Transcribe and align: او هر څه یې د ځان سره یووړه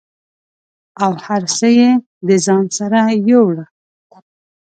او 1.03 1.11
هر 1.25 1.41
څه 1.55 1.67
یې 1.79 1.91
د 2.27 2.29
ځان 2.45 2.65
سره 2.77 2.99
یووړه 3.29 3.65